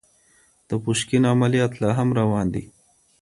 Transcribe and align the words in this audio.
د 0.69 0.71
پوشکين 0.83 1.23
عمليات 1.33 1.73
لا 1.81 1.89
هم 1.97 2.09
روان 2.19 2.47
دي. 2.53 2.63